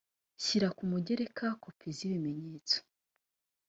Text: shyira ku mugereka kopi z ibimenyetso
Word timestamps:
shyira 0.43 0.69
ku 0.77 0.83
mugereka 0.91 1.45
kopi 1.63 1.87
z 1.95 1.99
ibimenyetso 2.05 2.77